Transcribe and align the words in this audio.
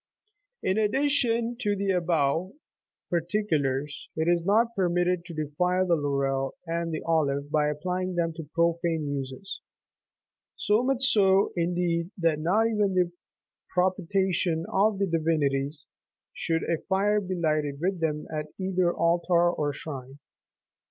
In 0.63 0.79
addition 0.79 1.57
to 1.59 1.75
the 1.75 1.91
above 1.91 2.53
particulars, 3.11 4.09
it 4.15 4.27
is 4.27 4.43
not 4.43 4.75
permitted 4.75 5.25
to 5.25 5.35
defile 5.35 5.85
the 5.85 5.95
laurel 5.95 6.55
and 6.65 6.91
the 6.91 7.03
olive 7.03 7.51
by 7.51 7.67
applying 7.67 8.15
them 8.15 8.33
to 8.33 8.49
profane 8.55 9.05
uses; 9.13 9.59
so 10.55 10.81
much 10.81 11.03
so, 11.03 11.53
indeed, 11.55 12.09
that, 12.17 12.39
not 12.39 12.65
even 12.65 12.95
for 12.95 12.95
the 13.03 13.11
propitiation 13.75 14.65
of 14.73 14.97
the 14.97 15.05
divinities, 15.05 15.85
should 16.33 16.63
a 16.63 16.81
fire 16.89 17.21
be 17.21 17.35
lighted 17.35 17.79
with 17.79 17.99
them 17.99 18.25
at 18.33 18.47
either 18.57 18.91
altar 18.91 19.51
or 19.51 19.71
shrine. 19.71 20.17